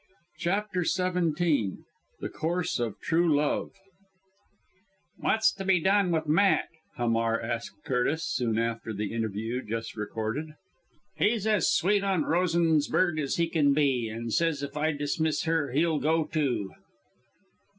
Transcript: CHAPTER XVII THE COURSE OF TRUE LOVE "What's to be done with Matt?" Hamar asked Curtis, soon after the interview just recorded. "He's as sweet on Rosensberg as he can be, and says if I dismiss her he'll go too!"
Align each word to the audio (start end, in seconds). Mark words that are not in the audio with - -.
CHAPTER 0.39 0.83
XVII 0.83 1.73
THE 2.21 2.29
COURSE 2.33 2.79
OF 2.79 2.99
TRUE 3.01 3.35
LOVE 3.35 3.69
"What's 5.17 5.53
to 5.53 5.63
be 5.63 5.79
done 5.79 6.09
with 6.09 6.27
Matt?" 6.27 6.69
Hamar 6.97 7.39
asked 7.39 7.83
Curtis, 7.83 8.25
soon 8.27 8.57
after 8.57 8.93
the 8.93 9.13
interview 9.13 9.61
just 9.61 9.95
recorded. 9.95 10.55
"He's 11.17 11.45
as 11.45 11.71
sweet 11.71 12.03
on 12.03 12.23
Rosensberg 12.23 13.19
as 13.19 13.35
he 13.35 13.47
can 13.47 13.73
be, 13.73 14.09
and 14.09 14.33
says 14.33 14.63
if 14.63 14.75
I 14.75 14.91
dismiss 14.91 15.43
her 15.43 15.69
he'll 15.69 15.99
go 15.99 16.23
too!" 16.25 16.73